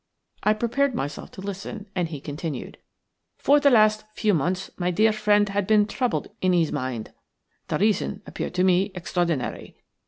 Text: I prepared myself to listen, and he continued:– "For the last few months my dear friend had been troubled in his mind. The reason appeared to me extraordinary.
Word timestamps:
I 0.41 0.53
prepared 0.53 0.95
myself 0.95 1.29
to 1.33 1.41
listen, 1.41 1.85
and 1.95 2.07
he 2.07 2.19
continued:– 2.19 2.79
"For 3.37 3.59
the 3.59 3.69
last 3.69 4.03
few 4.15 4.33
months 4.33 4.71
my 4.75 4.89
dear 4.89 5.11
friend 5.13 5.47
had 5.49 5.67
been 5.67 5.85
troubled 5.85 6.29
in 6.41 6.53
his 6.53 6.71
mind. 6.71 7.13
The 7.67 7.77
reason 7.77 8.23
appeared 8.25 8.55
to 8.55 8.63
me 8.63 8.91
extraordinary. 8.95 9.75